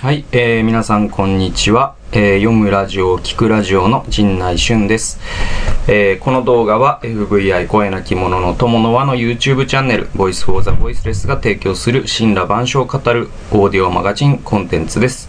[0.00, 5.20] はい、えー、皆さんこんにちは、えー、読むラジオ、聞くラジオの陣内俊です、
[5.88, 15.28] えー、この動画は FVI 声なき者の友の輪の YouTube チャンネル Voice for the Voiceless が提供する神羅万象を語るオーディオマガジンコンテンツです、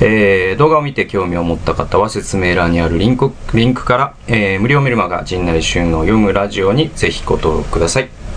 [0.00, 8.27] えー、動画を見て興味を持った方は説明欄にあるリンクリンクから、えー、無料メルマガ陣内俊の読むラジオにぜひご登録ください。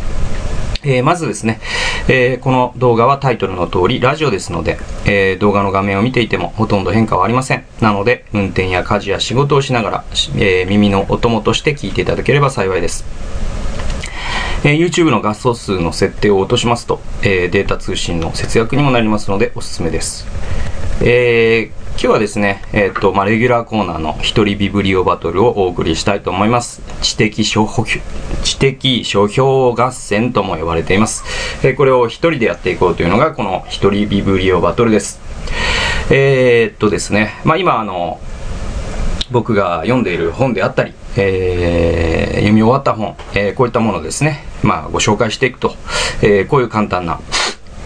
[0.83, 1.59] えー、まずですね、
[2.07, 7.65] えー、この動画はタイトルの通りラジオですので、えー、動画の画面を見ていてもほとんど変化はありません。
[7.81, 10.03] なので、運転や家事や仕事をしながら、
[10.37, 13.05] え耳のお供として聞いていただければ幸いです。
[14.63, 20.27] え YouTube の画素数の設定を落としますと、えデータ通信の節約にもなりますのでおすすめです。
[21.03, 26.81] えー、今日はですね、えっ、ー、と、まあ、レギュラーコーナーの一人ビブリオバトルをお送りしたいと思います。
[27.03, 31.23] 知的書評、知的書評合戦とも呼ばれています。
[31.63, 35.21] えー、これを一人でやっていこうというのが、この一人ビブリオバトルです。
[36.09, 38.19] えー、っとですね、まあ、今、あの、
[39.29, 45.75] 僕が読んでいる本であったり、えー、読み終わった本、えー、こういったものですね、まあ、ご紹介していくと、
[46.23, 47.19] えー、こういう簡単な、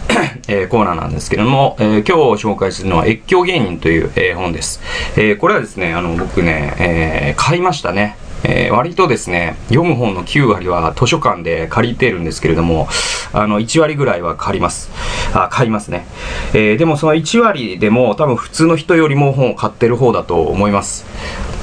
[0.48, 4.80] えー、コーナーなんですけれども、えー、今日紹介するのは越境芸人という、えー、本です。
[5.16, 8.16] えー、これはですね、あの、僕ね、えー、買いましたね。
[8.44, 12.88] えー、割とですね、読む本の9割は図書館で借りてるんですけれども、
[13.32, 14.90] あの、1割ぐらいは借ります。
[15.34, 16.06] あ、買いますね。
[16.52, 21.06] えー、でもその1割でも多分普通の人よりも本を買ってる方だと思います。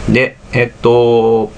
[0.09, 1.51] で、えっと、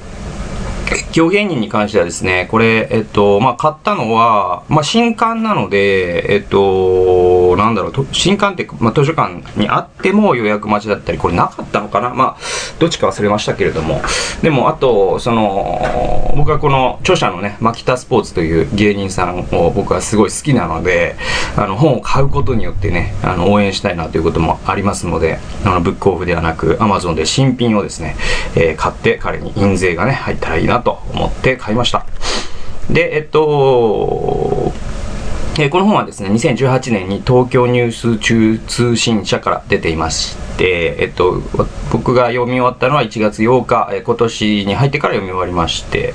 [1.12, 7.15] 狂言人に関してはですね、これ、えっと、まあ、買ったのは、まあ、新刊なので、えっと、
[7.56, 12.14] なんだろう、新刊って、まあ、図書館にあっても予約待ちだったり、これなかったのかな？
[12.14, 12.38] まあ、
[12.80, 14.02] どっちか忘れましたけれども。
[14.42, 21.16] でも、あと、その、僕はこの著者のね、マキタスポーツという芸人さんを僕はすごい好きなので、
[21.56, 28.16] あの、本を買うことによってね、あの、応援したいなということもありますので、あの、ブックオフではなく、アマゾンで新品をですね、
[28.56, 32.06] えー、買って彼に印税がね、入ったらいいなと思って買いました。
[32.90, 34.65] で、えっと、
[35.58, 41.42] えこの本はですね、2018年に東京ニュース中通信社から出ていまして、えっと、
[41.94, 46.14] 僕が読み終わったのは1月8日、え今年に入ってから読み終わりまして、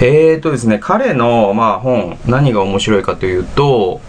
[0.00, 4.00] えー、っとですね、彼の、まあ、本、何が面白いかというと、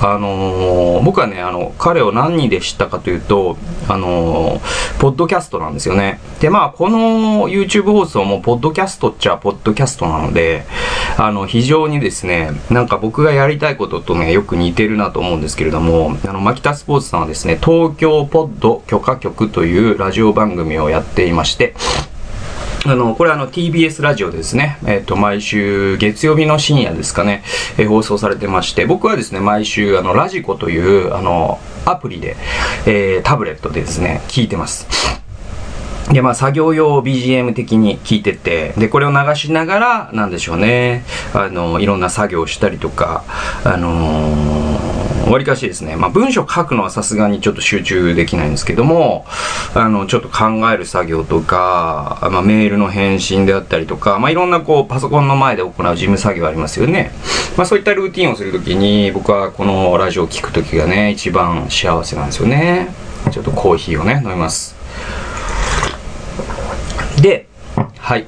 [0.00, 3.56] あのー、僕はね、あの、彼を何で知ったかというと、
[3.88, 6.20] あのー、ポッドキャストなんですよね。
[6.40, 10.64] で、まあ、この YouTube 放送も、ポッドキャストっちゃ、ポッドキャストなので、
[11.16, 21.74] あの、非常にですね、なんか僕がやりたいこととね、よく似てるなと思うんですけれども、あの、マキタスポーツさんはですね、東京ポッド許可局というラジオ番組をやっていまして、
[22.84, 24.78] あの、これあの TBS ラジオですね。
[24.84, 27.44] えっ、ー、と、毎週月曜日の深夜ですかね、
[27.78, 32.36] えー、放送されてまして、僕はですね、毎週あの、ラジコという、あの、アプリで、
[32.86, 34.88] えー、タブレットでですね、聞いてます。
[36.10, 41.04] で、まあ、作業用 BGM 的に聞いてて、で、これを流しながら、なんでしょうね、
[41.34, 43.22] あの、いろんな作業をしたりとか、
[43.64, 44.91] あのー、
[45.32, 49.26] わりかしですね、まあ、文章書くのはさすがにちょっと集中できないんですけども、
[49.74, 57.12] あの、ちょっと考える作業とか、まあ、メールの返信であったりとか、まあ、いろんなこう、パソコンの前で行う事務作業ありますよね。
[57.56, 62.94] まあ、そういったルーティンをするときに、僕はこのラジオを聞くときがね、一番幸せなんですよね。
[63.30, 64.74] ちょっとコーヒーをね、飲みます。
[67.20, 67.46] で、
[67.98, 68.26] はい。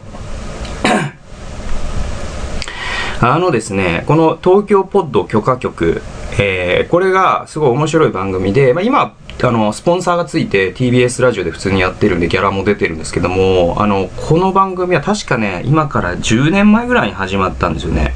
[3.26, 6.02] あのですね、この東京ポッド許可局、
[6.38, 18.12] えー、これがすごい面白い番組で、まあ、今、あの、スポンサーがついて TBS ラジオで普通にやってるんでギャラも出てるんですけども、あの、この番組は確かね、今から10年前ぐらいに始まったんですよね。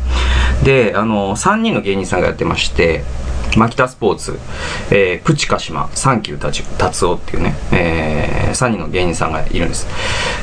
[0.62, 3.02] で、あの、3人の芸人さんがやってまして、
[3.56, 4.38] マキタスポーツ、
[4.90, 6.62] えー、プチカシマ、サンキュー達
[7.04, 9.86] 夫っていうね、えー、3人の芸人さんがいるんです。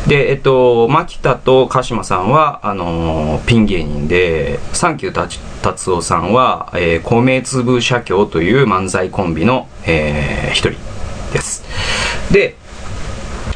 [0.07, 5.39] で、えっと、マキタとカシマさんは、あのー、ピン芸人で、サンキュー達
[5.89, 10.71] 夫さんは、えー、米粒社協という漫才コンビの、えー、一人
[11.31, 11.63] です。
[12.31, 12.55] で、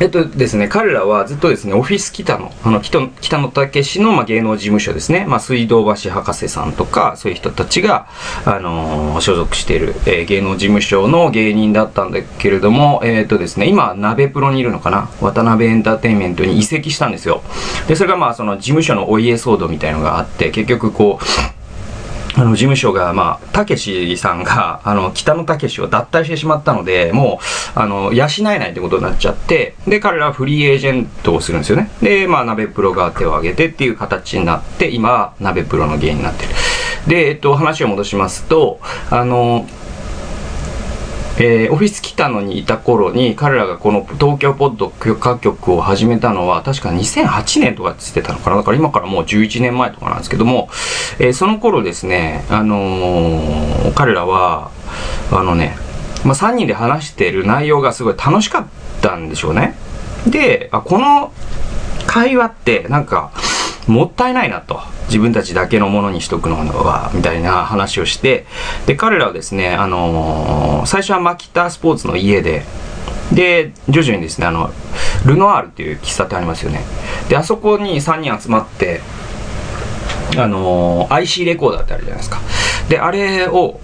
[0.02, 3.00] えっとですね、彼らはずっとですね、オフィス北野、あの、北
[3.38, 8.08] 野武の、まあ、芸能事務所ですね、まあ、水道橋博士さんとか、そういう人たちが、
[8.46, 15.10] あのー、所属している、えー、芸能事務所の芸人だったんだけれども、えー、っとですね、今、鍋プロにいるのかな？
[15.20, 17.44] 渡辺エンターテインメントに移籍したんですよ。
[17.90, 21.59] で、それがまあ、その事務所のお家騒動みたいのがあって、結局こう、
[22.36, 27.40] あの、事務所が、まあ、たけしさんが、 あの、北野たけしを脱退してしまったので、も
[27.76, 31.90] う、あの、養えないってことになっちゃって、で、彼らはフリーエージェントをするんですよね。
[32.02, 36.50] で、まあ、鍋プロが手を挙げてっていう形になって、今、鍋プロの芸人になってる。
[37.08, 38.80] で、えっと、話を戻しますと、
[39.10, 39.68] あの、
[41.42, 50.68] えー、オフィス北野にいた頃に彼らがこの東京ポッド許可局を始めたのは確か2008年とかって言ってたのかなだから今からもう11年前とかなんですけども、
[51.18, 54.72] えー、その頃ですね、あのー、彼らは
[55.32, 55.78] あのね、
[56.26, 58.68] まあ、3人で話してる内容がすごい楽しかっ
[59.02, 59.76] たんでしょうね
[60.28, 61.32] であこの
[62.06, 63.32] 会話ってなんか
[63.88, 64.82] もったいないなと。
[65.10, 68.46] 自分たちだけのものにしとくのは、みたいな話をして、
[68.86, 72.64] で、彼らはですね、あのー、最初はマキタスポーツの家で、
[73.34, 74.72] で、徐々にですね、あの、
[75.26, 76.82] ルノワールっていう喫茶店ありますよね。
[77.28, 79.02] で、あそこに3人集まって、
[80.38, 82.40] あのー、IC レコーダーってあるじゃないですか。
[82.88, 83.80] で、あれを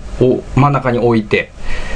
[0.55, 1.51] 真ん中に置いて、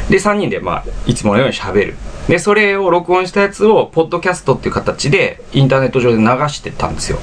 [0.09, 1.95] で、3人で、まあ、いつものように喋る。
[2.27, 7.19] で、それを録音したやつを、ポッドキャストっていう形で、インターネット上で流してたんですよ。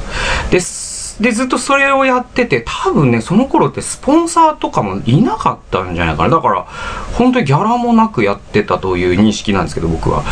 [0.51, 0.61] で、
[1.21, 6.37] で、ずっとそれをやってて、多分ね、その頃ってスポンサーとかもいなかったんじゃないかな。
[6.37, 6.63] だから、
[7.15, 10.25] 本当にギャラもなくやってたという認識なんですけど、僕は。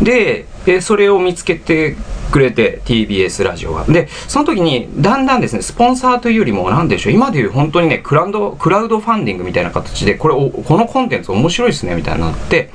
[0.00, 1.96] で、でそれを見つけて
[2.30, 3.84] くれて、TBS ラジオが。
[3.84, 12.70] で、その時に、だんだんですね、スポンサーというよりも、なんでしょう、今でいう本当にね、クラウド、クラウドファンディングみたいな形で、これ、このコンテンツ面白いですね、みたいになって、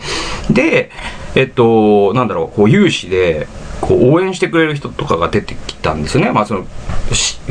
[0.52, 0.92] で、
[1.36, 3.48] えっと、なんだろう、こう、有志で、
[3.82, 6.32] こう応援してくれる人とかが出てきたんですね。
[6.32, 6.66] まあその、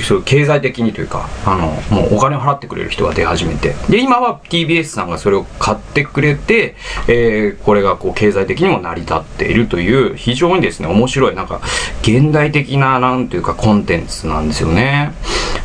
[0.02, 3.74] そう経済的にというか、あの、もうお金を払ってくれる人が出始めて。
[3.88, 6.76] で、今は TBS さんがそれを買ってくれて、
[7.08, 11.60] えー、これがこう経済的にも成り立っているという、非常にですね、面白い、なんか、
[12.02, 15.12] 現代的な、なんというかコンテンツなんですよね。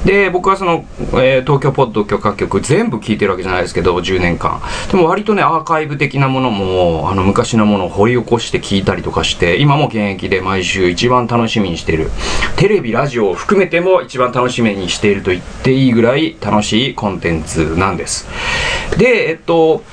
[0.06, 4.62] で、僕はその、えー、東京ポッド許可局全部聞いてるわけじゃないですけど、10年間。
[4.90, 12.10] でも割とね、アーカイブ的なものも、あの、昔のものを掘り起こして聞いたりとかして、今も現役でまあ毎週一番楽しみにしている。
[12.56, 18.28] テレビ、ラジオを含めても一番楽しみにしていると言っていいぐらい楽しいコンテンツなんです。
[18.98, 19.84] で、えっと、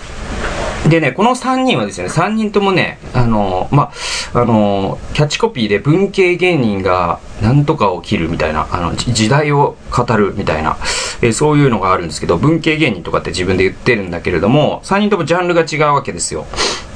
[0.89, 3.91] でね、この3人はですね、3人ともね、あの、ま
[4.35, 10.77] あ、あの、キャッチコピーで文系芸人がなんとかを切るみたいな、あの、時代を語るみたいな、
[11.23, 16.47] えー、そういうのがあるんですけど、文系芸人とかって自分で言ってるんだけれども、3人ともジャンルが違うわけですよ。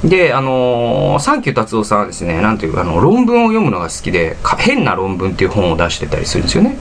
[0.03, 6.77] で、あのー、サンキュー達夫さんはですね、なんていうか、あの、論文を読むのが好きで、変な論文っていう本を出してたりするんですよね。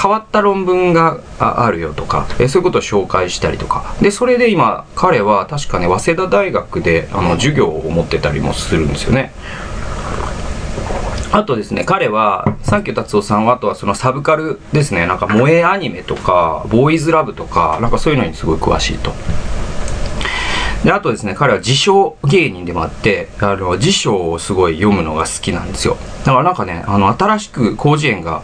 [0.00, 3.94] 変わった論文があるよとか、え、そういうことを紹介したりとか。
[4.00, 9.32] で、それで今、彼は確かね、早稲田大学で、あの、授業を持ってたりもするんですよね。
[11.30, 19.12] あとですね、彼は、サンキュー達夫さんは、あとはそのサブカルですね、なんか萌えアニメとか、ボーイズラブとか、なんかそういうのにすごい詳しいと。
[20.84, 25.96] で、あとですね、彼は自称芸人でもあって、あの、辞書をすごい読むのが好きなんですよ。
[26.24, 28.42] だからなんかね、あの、新しく広辞苑が、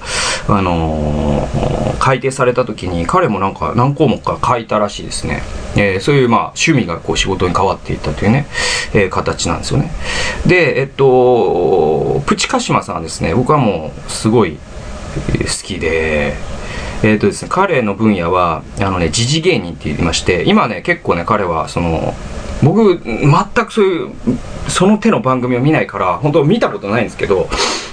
[0.49, 5.43] あのー、改定された時に、彼もなんか何項目か書いたらしいですね。
[5.77, 8.47] えー、そういうまあ、趣味がこう仕事に変わっていったというね、
[8.95, 9.91] えー、形なんですよね。
[10.47, 14.59] で、えっと、プチカシマさんはですね、僕はもう、すごい
[15.17, 16.37] 好きで、
[17.03, 22.15] えっ、とですね、彼の分野は、あのね、時事芸人って言いまして、今ね、結構ね、彼は、その、
[22.63, 24.11] 僕、全くそういう、
[24.69, 27.49] その手の番組を見ないから、本当見たことないんですけど、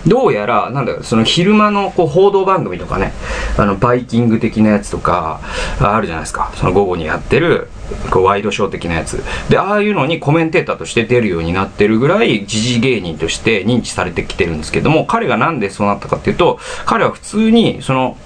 [0.08, 3.14] どうやら、なんだその昼間のこう報道番組とかね、
[3.58, 5.40] あの、バイキング的なやつとか、
[5.80, 6.52] あるじゃないですか。
[6.56, 7.70] その午後にやってる、
[8.10, 9.24] こうワイドショー的なやつ。
[9.50, 18.18] で、ああいうのにコメンテーターとして出るようになってるぐらい、時事芸人として認知されてきてるんですけども、彼がなんでそうなったかっていうと、彼は普通に、その、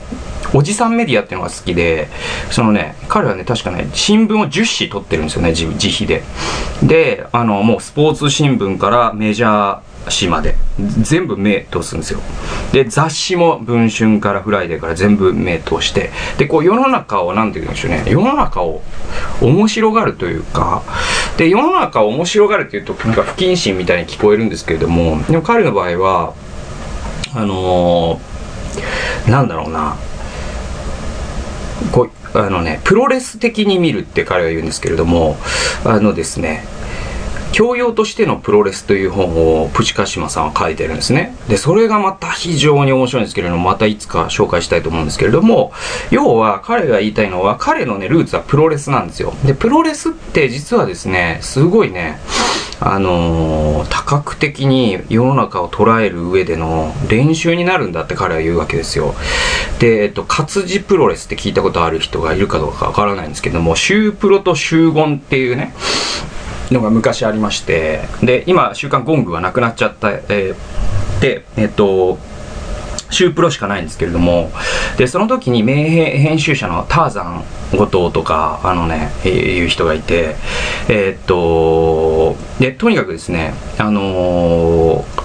[0.53, 2.07] おじさんメディアっていうのが好きで、
[2.49, 6.23] そのね、彼はね、確かね、新聞を10紙取ってるんですよね、自費で。
[6.81, 10.55] で、あの、もうスポーツ新聞からメジャー紙まで、
[11.01, 12.19] 全部目通すんですよ。
[12.71, 18.81] で、雑誌も文春からフライデーから全部目通して、で、こう世の中を、なんて言うんでしょうね、世の中を
[19.41, 20.83] 面白がるというか、
[21.37, 26.33] で、世の中を面白がるっていうと、なんか不謹慎みたいに聞こえるんですけれども、でも彼の場合は、
[27.35, 29.95] あのー、なんだろうな、
[31.91, 35.37] こうあのねプロレス的に見るって彼は言うんですけれども。
[35.85, 36.65] あのですね
[37.51, 41.35] 教養としてのプロレスという本をプチカシマさんは書いてるんですね。
[41.47, 45.71] で、それがまた非常に面白いんですけれども、またいつか紹介したいと思うんですけれども、
[46.11, 49.33] 要は彼が言いたいのは、彼のね、ルーツはプロレスなんですよ。
[49.45, 52.19] で、プロレスって実はですね、すごいね、
[52.81, 59.15] あのー、多角的に世の中を捉える上での練習になるんだって彼は言うわけですよ。
[59.79, 65.73] で、えっと、活字プロレスって聞いたことある人がいるかどうかわからないんですけども、週プロと週言っていうね、
[66.71, 72.17] のが昔ありまして、で、今、週刊ゴングはなくなっちゃった、えー、で、えっと、
[73.11, 74.51] 週プロしかないんですけれども、
[74.97, 80.35] で、その時に名編集者のターザン後藤とか、あのね、えー、いう人がいて、
[80.87, 85.18] えー、っと、でとにかくですねあのー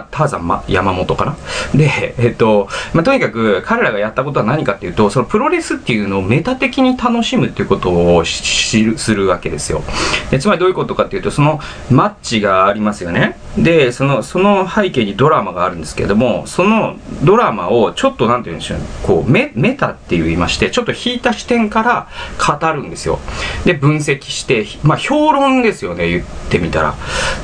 [0.00, 1.36] タターザン、ま、山本かな？
[1.74, 9.82] で、えっと、まあ、とにかく彼らがやったことは何かっていうと、そのプロレスっていうのをメタ的に楽しむっていうことを、するわけですよ。
[10.30, 13.36] でつまりどういうことかっていうと、そのマッチがありますよね。
[13.56, 22.08] で、その、その背景にドラマがあるんですけれども、そのドラマをちょっとなんて言うんでしょうね、こう、メメタって言いまして、ちょっと引いた視点から
[22.38, 23.18] 語るんですよ。
[23.64, 26.94] で、分析して、まあ、評論ですよね、言ってみたら。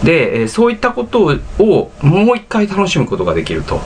[0.03, 3.81] で、えそういったことを、もう一回楽しむことができると。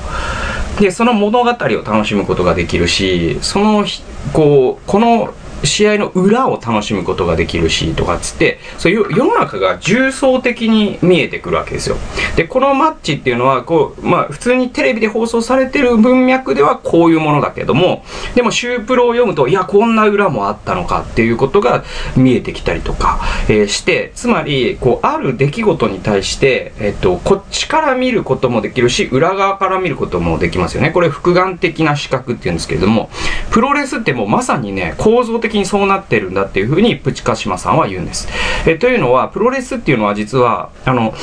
[0.80, 3.84] で、その物語を楽しむことができるし、その、
[4.32, 11.96] こう、この試合の裏を楽しむことができるしとかっつってそういう世の中が重層的に見えてくるわけですよ。
[12.36, 18.04] でこのマッチっていうのはこう、まあ、普通にテレビで放送されてる文脈ではこういうものだけども
[18.34, 21.84] でもシュープロを読むといやこんな裏もあったのかっていうことが
[22.16, 30.90] 見えてきたりとか、えー、してつまりこうある出来事に対して、えっと、こっちから見ることもできるし裏側から見ることもできますよね。
[30.90, 33.10] これ複眼的な視覚っていうんですけれども
[33.50, 38.26] プロレスってもうまさにね構造的的にそうなってるんだっていうふうにプチカシマさんは言うんです。
[38.66, 41.14] えというのはプロレスっていうのは実はあの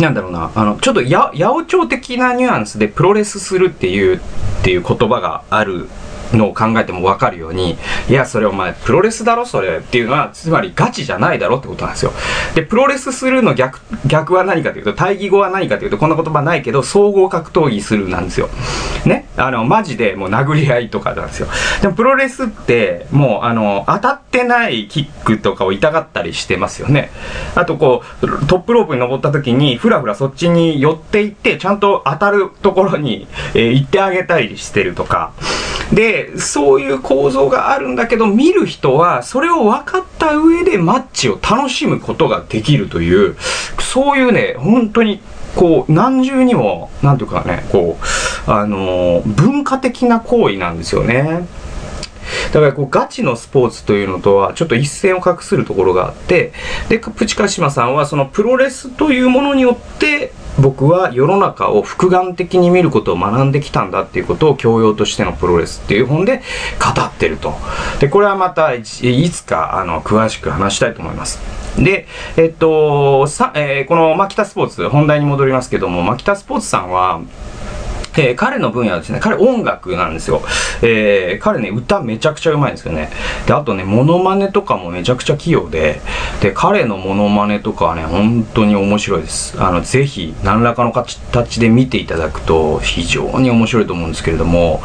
[0.00, 4.20] なんだろうな、あの、ちょっとや、八百長的なニュアンスでプロレスするっていう、っ
[4.62, 5.86] ていう言葉がある
[6.32, 7.76] のを考えても分かるように、
[8.08, 12.12] いや、それお前、プロレスだろ、それっていうのは、つまりガチじゃないだろってことなんですよ。
[12.54, 18.48] で、プロレスするの逆、逆は何かというと、対義語は何かというと、こんな言葉ないけど、総合格闘技するなんですよ。
[19.04, 19.28] ね？
[19.36, 21.48] あの、マジでもう殴り合いとかなんですよ。
[21.80, 27.10] でも、プロレスって、もう、あの、当たってないキックとかを痛がったりしてますよね。
[27.54, 35.32] あと、こう、トップロープに登った時に、ふらふらそっちに寄っていって、ちゃんと当たるところに、えー、行ってあげたりしてるとか。
[35.92, 43.36] で、そういう構造があるんだけど、見る人はそれを分かった上でマッチを楽しむことができるという、
[43.80, 45.20] そういうね、本当に
[45.54, 47.98] こう、何重にも、なんていうかね、こ
[48.46, 51.46] う、あのー、文化的な行為なんですよね。
[52.52, 56.52] だからこうガチのスポーツというのとはちょっと一線を画するところがあって、
[56.88, 66.42] で、プチカシマさんはそのプロレスというものによって僕は世の中を複眼的に見ることを学んできたんだっていうことを教養としてのプロレスっていう本で
[66.78, 67.54] 語ってると。
[68.00, 71.40] で、これはまたいつかあの詳しく話したいと思います。
[71.76, 72.06] で、
[72.36, 77.22] えっと、さ、えー、このマキタスポーツ、本題に戻りますけども、マキタスポーツさんは、
[78.16, 80.42] えー、彼の分野はですね、彼音楽なんですよ。
[80.82, 83.10] えー、彼ね、歌めちゃくちゃうまいんですよね。
[83.46, 86.00] で、あとね、モノマネとかもめちゃくちゃ器用で、
[86.40, 89.60] で、彼のモノマネとかはね、本当に面白いです。
[89.62, 94.82] あの、ぜひ、何らかの形で見ていただくと、非常に面白いと思うんですけれども、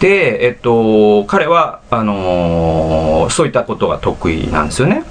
[0.00, 5.04] で、えっと、彼は、あのー、そういったことが得意なんですよね。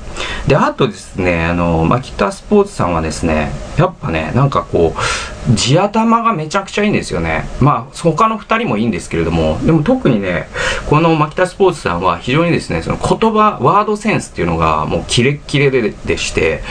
[0.48, 7.48] で、あとですね、あの、マキタスポーツさんはですね、やっぱね、なんかこう、地頭がめちゃくちゃいいんですよね。
[7.60, 10.48] まあ、他の2人もいいんですけれども、でも特にね、
[10.90, 16.62] このマキタスポーツさんは非常にですね、その言葉、ワードセンスっていうのがもうキレッキレででして、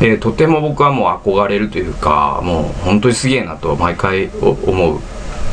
[0.00, 5.00] で、とても僕はもう憧れるというか、もう本当にすげえなと毎回思う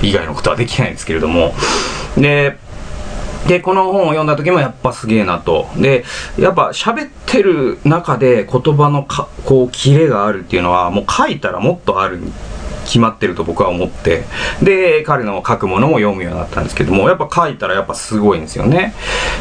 [0.01, 1.53] 以外のことはできないんですけれども、
[2.17, 2.57] で、
[3.47, 5.67] で、この本を読んだ時もやっぱすげえなと。
[5.75, 6.03] で、
[6.37, 12.19] やっぱ喋ってる中で言葉のか、こう、キレがあるっていうのは、もう書いたらもっとある
[12.91, 14.25] 決まってると僕は思って、
[14.61, 18.93] で、彼の書くものも読むようになったんですけども、やっぱ書いたらやっぱすごいんですよね。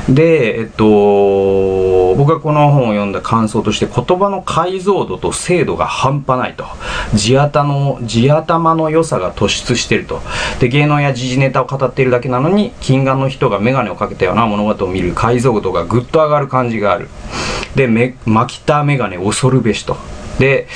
[0.09, 6.65] で、えっと、僕がこの本を読んだ感想として言葉の解像度と精度が半端ないと。
[7.13, 10.21] 地頭の、地頭の良さが突出してると。
[10.61, 17.09] で、芸能や時事ネタを語っているだけなのに、金眼の人がメガネをかけたような物事を見る解像度がぐっと上がる感じがある。
[17.75, 19.97] で、め、巻きたメガネ恐るべしと。
[20.41, 20.67] で、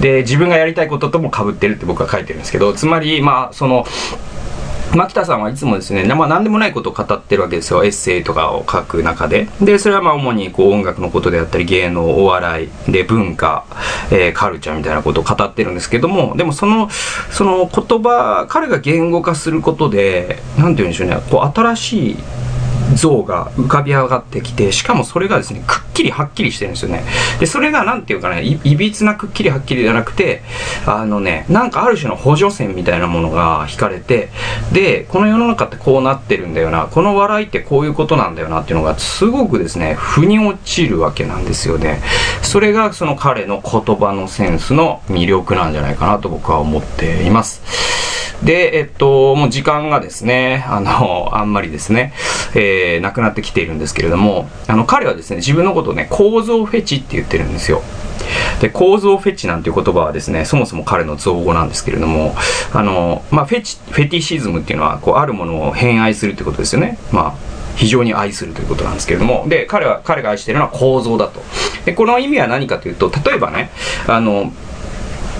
[0.00, 3.84] で、自分がやりたいこととも被ってるって僕は書いてるんですけど、つまり、まあ、その、
[4.94, 7.84] 牧田さんはいつもですね、まあ、何でもないことを語ってるわけですよ。
[7.84, 9.48] エッセイとかを書く中で。
[9.60, 13.66] で、それはまあ主にこう音楽のことであったり、芸能、お笑い、で、文化、
[14.10, 16.88] えー、カルチャーみたいなことを語ってるんですけども、でもその、
[17.30, 22.16] その言葉、彼が言語化することで、なんて言うんでしょうね、こう新しい
[22.94, 27.02] 像が浮かび上がってきて、しかもそれがですね、くっきりはっきりしてるんですよね。
[27.40, 30.42] で、それがなんていうかね、いいびつなくっきりはっきりじゃなくて、
[30.86, 34.28] あのね、なんかある種の補助線みたいなものが引かれて、
[34.72, 42.00] で、この世の中ってこうなってるんだよな、この笑いってこういうことなんだよなっていうのが、すごくですね、腑に落ちるわけなんですよね。
[42.42, 48.27] それがその彼の言葉のセンスの魅力なんじゃないかなと僕は思っています。
[48.42, 52.12] で、えっと、もう時間がですね、あの、あんまりですね、
[52.54, 57.82] えー、なくなってきているんですけれども、あの、彼はですね、自分のことをね、構造フェチって言ってるんですよ。
[58.60, 62.34] で、構造フェチなんていう言葉はですね、そもそも彼の造語なんですけれども、
[62.72, 66.98] あの、まあ、フェチ、フェティシズムっていうのは、こう、あるものを偏愛するってことですよね。
[67.12, 67.34] まあ、
[67.76, 71.42] 非常に愛するということなんですけれども、で、彼は、彼が愛しているのは構造だと。
[71.84, 73.70] で、この意味は何かというと、例えばね、
[74.06, 74.52] あの、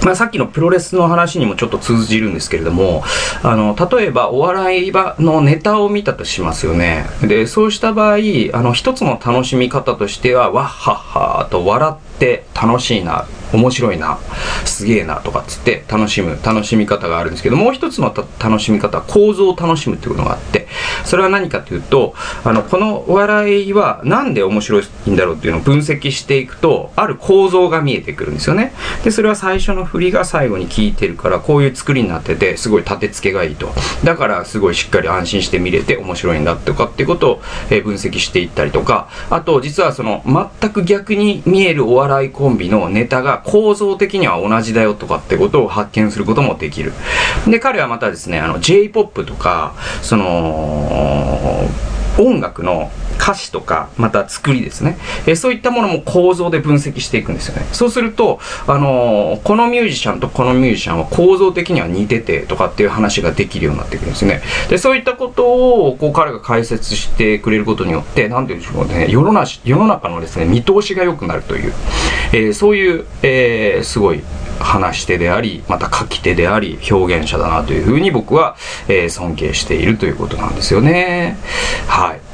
[0.08, 3.04] まあ、さっきのプロレスの話にもちょっと通じるんですけれども、
[3.42, 7.04] あの、例えばお笑い場のネタを見たとしますよね。
[7.20, 8.16] で、そうした場合、
[8.54, 14.18] あの、一つの楽しみ方としては、わっはっはと笑って楽しいな、面白いな、
[14.64, 20.68] すげえなとかっつって楽しむ、楽しみ方があるんですけど、もう一つの楽しみ方は構造を楽しむっていうことがあって、
[21.04, 22.14] それは何かというと、
[22.44, 28.72] あの、この笑いはなんで面白いんだろうっていうのを分析していくと、ある構造が見えてくるんですよね。
[29.04, 33.72] で、それは最初の振りが最後に効いてるから、こういう作りになってて、すごい立て付けがいいと。
[34.04, 40.22] だから、すごいしっかり安心して見れて面白いんだとかっていうことを、え分析していったりとか、あと、実はその、
[40.60, 46.92] 全く逆に見えるお笑いコンビのネタが構造的には同じだよとかってことを発見することもできる。
[47.46, 51.68] で、彼はまたですね、あの、J-POP とか、その、
[52.18, 52.90] 音楽の
[53.28, 54.96] 歌詞とか、また作りですね。
[55.26, 57.66] えそういったものも構造で分析していくんですよね。
[57.72, 64.40] そうすると、あのー、このミュージシャンとこのミュージシャンは構造的には似ててとかっていう話ができるようになってくるんですね。
[64.70, 65.44] で、そういったこと
[65.88, 71.72] を、こう、彼が解説してくれることによって、なんていうんでしょうね、世の中世の中のですね、見通しが良くなるという、
[72.32, 74.22] えー、そういう、えー、すごい、
[74.60, 78.56] 話し手であり、また書き手であり、表現者だなというふうに僕は、
[78.88, 81.38] えー、尊敬しているということなんですよね。
[81.86, 82.27] はい。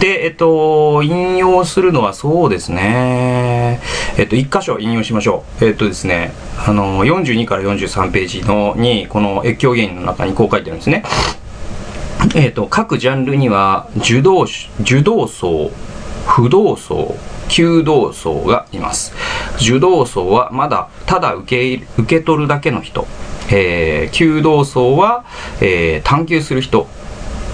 [0.00, 3.80] で、えっと、引用するのはそうですね。
[4.16, 5.64] えっと、一箇所引用しましょう。
[5.66, 6.32] えっとですね、
[6.66, 11.04] あの、42から43ページのに、この越境芸人の中にこう書いてるんですね。
[12.34, 14.46] えっと、各ジャンルには、受動、
[14.80, 15.70] 受動層、
[16.26, 17.16] 不動層、
[17.48, 19.12] 求動層がいます。
[19.56, 23.06] 受動層はまだただ受け受け取るだけの人。
[23.52, 25.26] えー、求動層は、
[25.60, 26.86] えー、探求する人。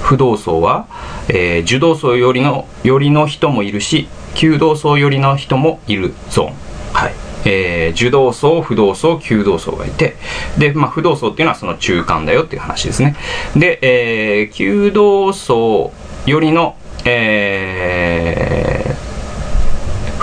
[0.07, 0.87] 不動層は、
[1.29, 6.55] えー、受動層よりの、よりの人もいるし、求動層よりの人もいるゾーン。
[6.92, 7.14] はい。
[7.45, 10.14] えー、受動層、不動層、求動層がいて、
[10.59, 13.16] で、まあ、不動層っていうのはその中間だよっていう話ですね。
[13.57, 15.92] で、えー、求動層
[16.25, 18.76] よりの、えー、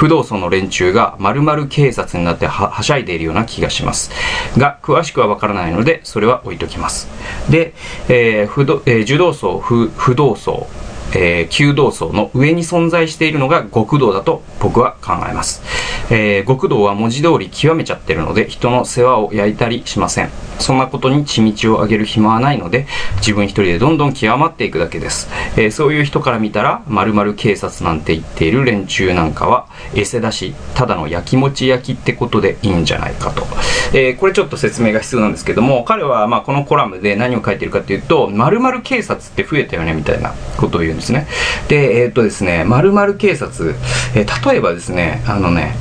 [0.03, 4.11] 不動層の連中が丸々警察になってはしゃいでいるような気がします。
[4.57, 7.07] が、詳しくはわからないので、それは置いときます。
[7.49, 7.73] で、
[8.09, 10.67] えー、不動、えー、受動層、不、不動層、
[11.15, 15.61] えー、弓道層の上に存在しているのが極道だと僕は考えます。
[16.09, 20.29] えー、極道は文字通り極めちゃってるので人の世話を焼いたりしません。
[20.59, 22.85] そんなことに血道を上げる暇はないので
[23.17, 25.29] 自分一人でどんどん極まっていくだけです。
[25.57, 33.45] えー、そういう人から見たら〇〇警察なんて言っている連中なんかはエセだしただの焼きもち焼きってことでいいんじゃないかと。
[33.93, 41.27] えー、これちょっと説明が必要なんですけども彼はまあこのコラムで何を書いてるかっていうと〇〇警察って増えたよねみたいなことを言うんですね。
[41.67, 43.75] で、えー、っとですね、〇〇警察、
[44.15, 45.75] えー、例えばですね、あのね、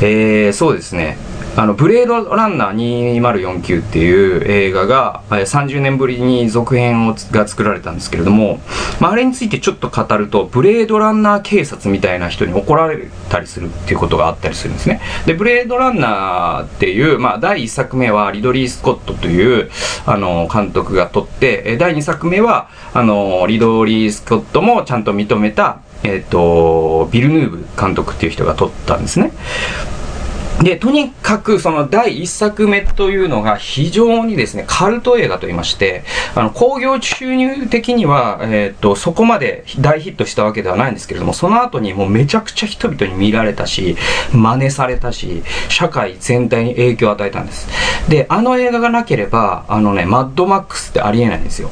[0.00, 1.16] えー、そうですね、
[1.56, 8.58] あのブレードランナー2049っていう映画が30年ぶりに続編をが作られたんですけれども、
[9.00, 15.00] まあ、あれについてちょっと語るとブレードランナー警察みたいな人に怒られたりするっていうことがあったりするんですね。
[15.26, 19.70] でブレードランナーっていう、まあ、第1作目はリドリー・スコットという
[20.06, 29.32] あの監督が撮って第2作目はあのリドリー・スコットもちゃんと認めたえっ、ー、とビル・ヌーブ監督っていう人が撮ったんですね。
[30.64, 43.96] で、とにかくその第1作目というのが非常にですね、カルト映画と言いまして、あの、興行収入的には、えっ、と、そこまで大ヒットしたわけではないんですけれども、その後にもうめちゃくちゃ人々に見られたし、
[44.32, 47.68] 真似されたし、社会全体に影響を与えたんです。
[48.08, 51.70] で、あの映画がなければ、あのね、マッドマックスってありえないんですよ。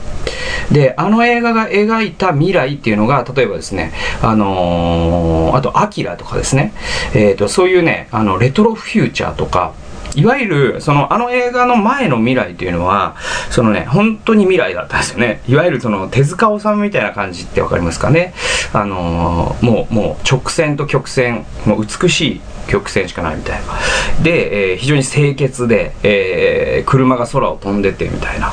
[0.71, 6.73] で、あの映画が描いた未来っていうのが、例えばですね、あのー、あと、アキラとかですね、
[7.15, 9.73] えっ、と、そういうね、あの、レトロフューチャーとか、
[10.15, 13.17] いわゆる、その、あの映画の前の未来というのは、
[13.51, 15.41] そのね、本当に未来だったんですよね。
[15.49, 18.35] いわゆるその、手塚治虫みたいな感じってわかりますかね。
[18.73, 24.23] あのー、もう、もう、直線と曲線、もう美しい曲線しかないみたいな。
[24.23, 28.53] で、えー、非常に清潔で、えー、車が空を飛んでてみたいな、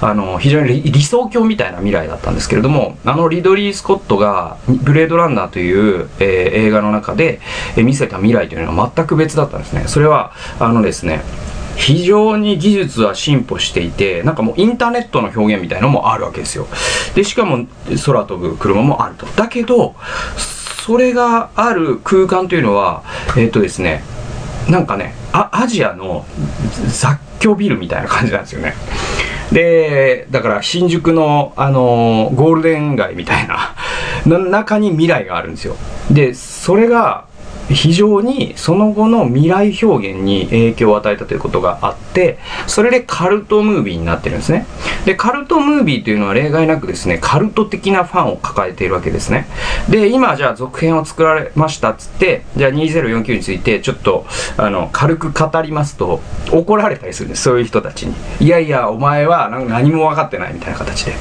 [0.00, 7.40] あの、非常に理想郷みたいな未来だったんですけれども、あのリドリー・スコットが、ブレードランナーという、えー、映画の中で、
[7.76, 9.84] え、見せた未来というのは全く別だったんですね。
[9.86, 11.22] それは、あのですね、
[11.76, 16.66] 非常に技術は進歩していて、なんかもうインターネットの表現みたいのもあるわけですよ。
[17.14, 17.66] で、しかも
[18.04, 19.26] 空飛ぶ車もあると。
[19.26, 19.94] だけど、
[20.84, 23.02] それがある空間というのは
[23.36, 24.02] えっ、とですね
[24.68, 26.24] なんかねアジアの
[26.88, 28.74] 雑居ビルみたいな感じなんですよね。
[29.52, 33.74] でだから新宿の、あのゴールデン街みたいな
[34.26, 35.76] の中に未来があるんですよ。
[36.10, 37.24] でそれが
[37.74, 44.66] 非常にその後の未来表現に影響を与えたということがあってそれでカルトムービーになってるんですね。
[45.04, 49.46] でカルトムービーというのは例外なくですねカルト的なファンを抱えているわけですね。
[49.88, 58.14] で今じゃあ続編を作られましたっつってじゃあ2049についてちょっとあの軽く語りますと怒られたりするんですそういう人たちに。
[58.40, 61.12] いやいやお前は何も分かってないみたいな形で。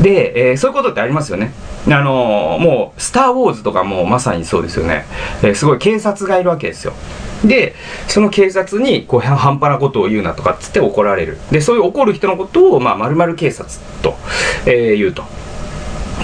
[0.00, 1.52] で、えー、そういうことってありますよね。
[1.88, 5.06] あの、もう、スター・ウォーズとかもまさにそうですよね。
[5.42, 6.92] えー、すごい警察がいるわけですよ。
[7.44, 7.74] で、
[8.08, 11.38] その警察に、こう、半端なことを言うなとかっつって怒られる。
[11.50, 14.16] で、そういう怒る人のことを、まあ、〇〇警察と、
[14.66, 15.24] えー、言うと。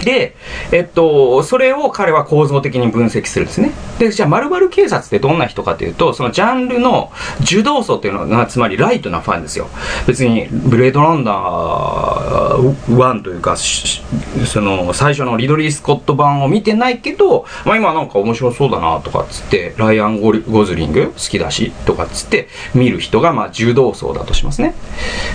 [0.04, 0.34] で、
[0.72, 3.72] えっと、それを彼は構造的に分析するんですね。
[3.98, 9.68] で、じゃあ、〇〇警察ってどんな人かというと、そのジャンルの受動層っていうのは、つまりライトなファンですよ。
[10.06, 24.74] 別に、ブレードランナー1というか、その、最初のリドリー・スコット版を見てないけど、まあ今なんか面白そうだなとかっつって、ライアン・ゴズリング好きだしとかっつって見る人が、まあ、受動層だとしますね。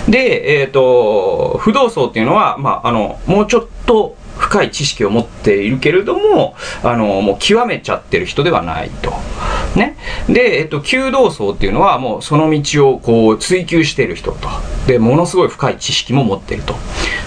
[0.08, 9.12] で、えっ、と、不動層っていうのは、まあ、あの、もうちょっと、深い知識を持っているけれども、あの、もう極めちゃってる人ではないと。
[9.76, 9.96] ね。
[10.28, 14.48] で、えっと、弓道層っていうのはもうその道をこう追求している人と。
[14.86, 16.74] で、ものすごい深い知識も持っていると。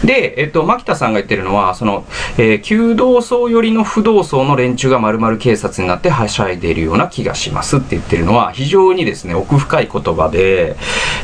[0.04, 2.06] で、えっと、牧田さんが言ってるのは、その、
[2.38, 10.76] えー、弓道層よりの不動層の連中が丸々警察になってはしゃいでいるような気がしますって言ってるのは非常にですね、奥深い言葉で、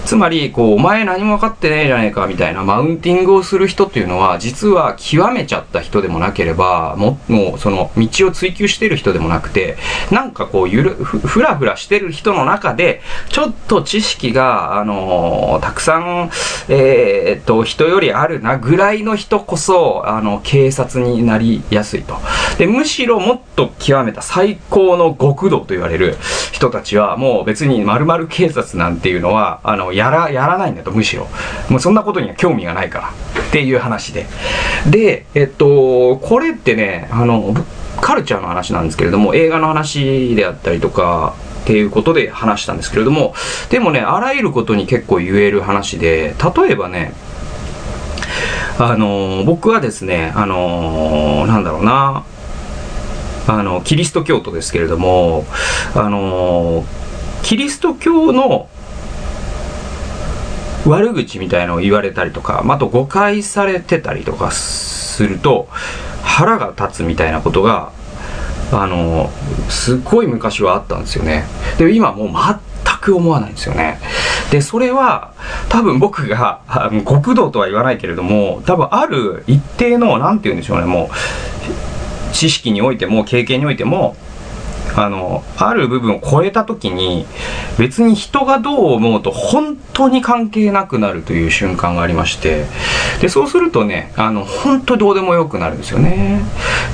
[0.06, 9.77] つまり、こう、お前何も分かってねえじゃねえかみたいなマウンティングをする人っていうのは、実は極めちゃった人でもなければ、ももうその道を追求してる人でもなくて、
[10.11, 16.29] なんかこう、ゆる、ふらふらしてる人の中で、ちょっと知識が、あのー、たくさん、
[16.69, 22.17] えー、っと、人よりあるなぐらいの人こそ、あの、警察になりやすいと。
[22.57, 26.17] で、むしろもっと極めた最高の極道と言われる
[26.51, 31.27] 人たちは、もう別に〇〇警察なんていうのは、あの、やら、やらないんだと、むしろ。
[31.69, 33.13] もうそんなことには興味がないから。
[33.47, 34.25] っていう話で。
[34.89, 35.66] で、えっと、
[36.21, 37.53] これってね、あの、
[38.01, 43.34] カルチャーの話なんですけれども、映画の話であったりとか、っていうことで話したんですけれども、
[43.69, 47.12] でもね、あらゆることに結構言える話で、例えばね、
[48.80, 52.23] あの、僕はですね、あの、なんだろうな、
[53.47, 55.45] あの、キリスト教徒ですけれども、
[55.93, 56.86] あの、
[57.43, 58.69] キリスト教の
[60.89, 65.67] 悪口みたいのを言われたりとか、あと誤解されてたりとかすると、
[66.23, 67.91] 腹が立つみたいなことが、
[68.71, 69.30] あの、
[69.69, 71.45] すっごい昔はあったんですよね。
[71.78, 74.00] で、今もう全く思わないんですよね。
[74.52, 75.32] で、それは、
[75.69, 76.62] 多分僕が、
[77.08, 84.15] 極道とは言わないけれども、多分ある一定の、なんて言うんでしょうね、もう、知識においても、経験においても、
[84.97, 87.27] あの、ある部分を超えた時に、
[87.77, 92.65] 別に人がどう思うと本当に関係なくなるという瞬間がありまして、
[93.21, 96.41] で、そうするとね、あの、本当どうでもよくなるんですよね。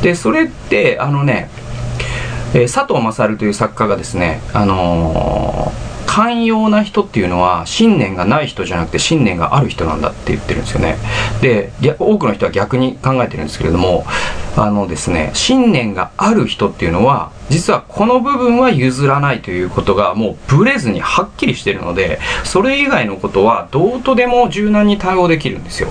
[0.02, 1.50] で、それって、あのね、
[2.54, 5.83] えー、佐藤勝という作家がですね、あのー
[6.14, 10.98] 寛容な人っていうのは信念がない人じゃなくて信念がある人なんだって言ってるんですよね。
[11.42, 14.06] で、多くの人は逆に考えてるんですけれども、
[14.56, 25.90] あのですね、信念がある人っていうのは、実はこの部分は譲らないということがもうブレずにはっきりしてるので、それ以外のことはどうとでも柔軟に対応できるんですよ。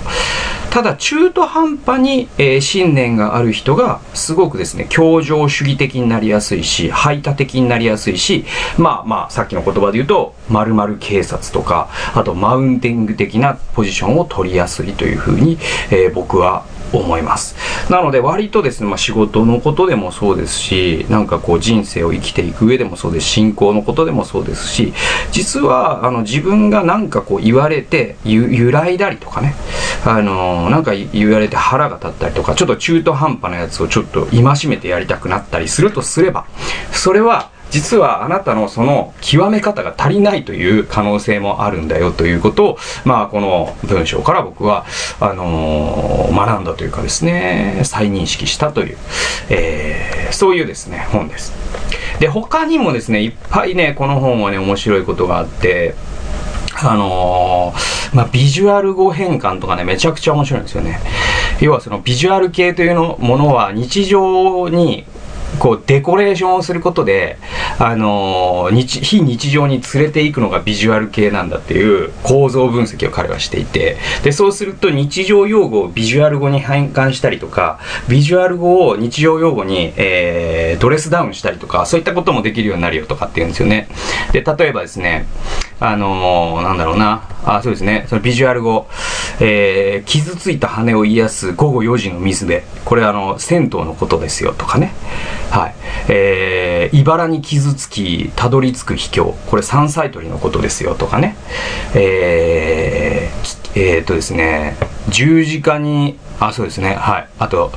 [0.73, 8.43] ただ中途半端に、えー、信念がある人がすごくですね、協情主義的になりやすいし、排他的になりやすいし、
[8.79, 15.59] まあまあ、さっきの言葉で言うと、〇〇警察とか、あとマウンティング的なポジションを取りやすいというふうに、
[15.91, 16.65] えー、僕は
[16.97, 17.55] 思います。
[17.89, 24.93] なので割とですね、まあ、仕事のことでもそうですし、なんかこう人生を生きていく上でもそうです信仰のことでもそうですし、
[25.31, 29.55] 実はあの自分がなんかこう言われて揺らいだりとかね、
[30.05, 36.45] あのー、なんか言われて腹が立ったりとか、ちょっと中途半端なやつをちょっと戒めてやりたくなったりするとすれば、
[36.91, 44.85] それは実はあなたのその極め方が足りないという可能性もあるんだよということを、まあ、この文章から僕は、
[45.19, 48.97] あのー、学んだというかですね、再認識したという、
[49.49, 51.51] えー、そういうですね、本です。
[52.19, 55.95] で、他にもですね、いっぱいね、この本はね、面白いことがあって、
[56.75, 60.99] あのー、まあ、ビジュアル語変換とかね、めちゃくちゃ面白いんですよね。
[61.59, 65.05] 要はそのビジュアル系というのものは日常に
[65.63, 67.37] こうデコレーションをすることで、
[67.79, 83.87] あの、日非日常に連れていくのがビジュアル系なんだっていう構造分析を彼はしていてでそうすると日常用語をビジュアル語に変換したりとかビジュアル語を日常用語に、えー、ドレスダウンしたりとかそういったこともできるようになるよとかっていうんですよね。
[84.31, 85.27] で例えばですね
[85.79, 87.27] あのー、なんだろうな。
[87.45, 88.05] あそうですね。
[88.07, 88.87] そのビジュアル語、
[89.39, 94.93] えー、傷ついた羽を癒す午後4時の水辺これあの銭湯のことですよとかね。
[95.49, 95.75] はい。
[96.09, 99.35] えー、茨に傷つきたどり着く秘境。
[99.47, 101.35] これ山菜採りのことですよとかね。
[101.95, 104.77] えー、えー、とですね
[105.09, 106.95] 十字架にあそうですね。
[106.95, 107.27] はい。
[107.39, 107.71] あと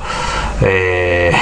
[0.63, 1.33] え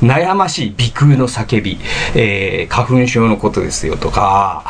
[0.00, 1.78] ー、 悩ましい鼻腔の叫び、
[2.14, 4.64] えー、花粉症のことですよとか。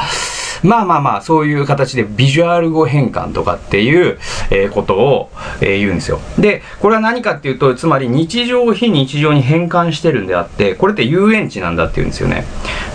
[0.62, 4.18] まあまあまあ、そういう形でビジュアル語変換とかっていう、
[4.50, 6.20] えー、ことを、えー、言うんですよ。
[6.38, 12.44] で、これは何かっていうと、つまり日常を非日常に変換してるんであって、これって遊園地なんだっていうんですよね。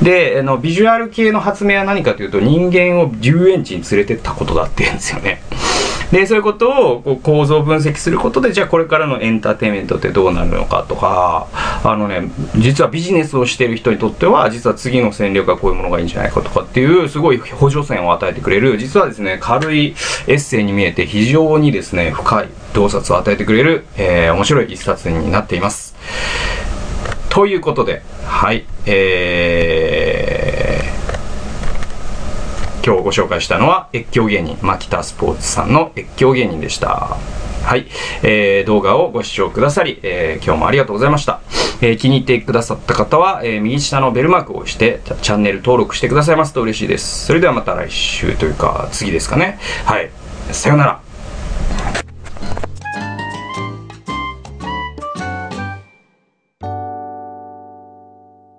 [0.02, 5.42] で、あの、ビジュアル系の発明は何かというと、人間を遊園地に連れてったことだっていうんですよね。
[6.14, 11.48] で、そういうことをこう構造分析することで、じゃあこれからのエンターテインメントってどうなるのかとか、
[11.84, 19.96] あのね、実はビジネスをしている人にとっては、実は次の戦略はこういうものがいいんじゃないかとかっていう、すごい補助線を与えてくれる、実はですね、軽い
[20.28, 25.96] エッセイに見えて非常にですね、深い洞察を与えてくれる、えー、面白い一冊になっています。
[27.30, 30.43] ということで、はい、えー、
[32.86, 37.18] 今日ご紹介したのは越境芸人、マキタスポーツさんの越境芸人でした。
[37.64, 37.88] はい。
[38.24, 41.40] えー、動画をご視聴くださり、えー、今日もありがとうございました。
[41.80, 47.26] えー、気に入ってくださった方は、えー、右下のベルマークを押してチャンネル登録してくださいますと嬉しいです。
[47.26, 49.60] それではまた来週というか、次ですかね。
[49.86, 50.12] はい。
[50.52, 51.03] さようなら。